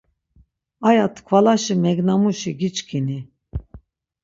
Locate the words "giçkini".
2.61-3.19